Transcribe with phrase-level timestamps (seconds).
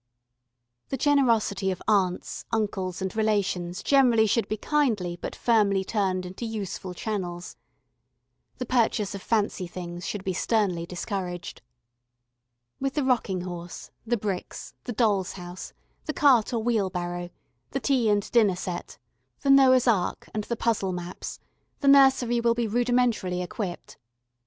[0.85, 6.25] ]40] The generosity of aunts, uncles, and relations generally should be kindly but firmly turned
[6.25, 7.55] into useful channels.
[8.57, 11.61] The purchase of "fancy" things should be sternly discouraged.
[12.79, 15.71] With the rocking horse, the bricks, the doll's house,
[16.05, 17.29] the cart or wheel barrow,
[17.69, 18.97] the tea and dinner set,
[19.41, 21.39] the Noah's Ark and the puzzle maps,
[21.81, 23.99] the nursery will be rudimentarily equipped.